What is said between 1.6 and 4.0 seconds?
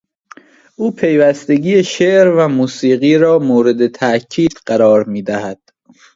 شعر و موسیقی را مورد